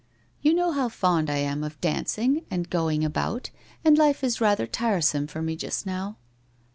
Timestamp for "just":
5.55-5.85